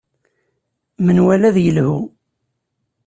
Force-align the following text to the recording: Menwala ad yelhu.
Menwala 1.05 1.45
ad 1.49 1.57
yelhu. 1.65 1.97